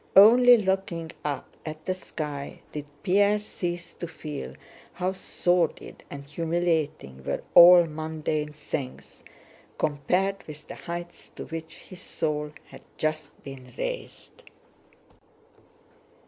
Only 0.15 0.57
looking 0.57 1.11
up 1.23 1.47
at 1.63 1.85
the 1.85 1.93
sky 1.93 2.61
did 2.71 2.87
Pierre 3.03 3.37
cease 3.37 3.93
to 3.93 4.07
feel 4.07 4.55
how 4.93 5.13
sordid 5.13 6.03
and 6.09 6.23
humiliating 6.25 7.23
were 7.23 7.43
all 7.53 7.83
mundane 7.85 8.53
things 8.53 9.23
compared 9.77 10.41
with 10.47 10.67
the 10.67 10.73
heights 10.73 11.29
to 11.35 11.45
which 11.45 11.81
his 11.81 12.01
soul 12.01 12.51
had 12.69 12.81
just 12.97 13.43
been 13.43 13.73
raised. 13.77 14.45